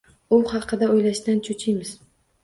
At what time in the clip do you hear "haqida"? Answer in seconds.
0.51-0.87